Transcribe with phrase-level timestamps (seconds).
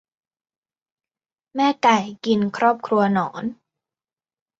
[1.55, 3.43] แม่ไก่กินครอบครัวหนอน